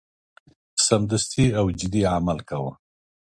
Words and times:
سمدستي 0.87 1.45
او 1.59 1.65
جدي 1.79 2.01
عمل 2.15 2.39
کاوه. 2.49 2.73